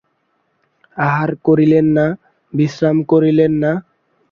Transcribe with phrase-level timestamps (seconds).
[0.97, 2.05] আহার করিলেন না,
[2.53, 3.71] বিশ্রাম করিলেন না।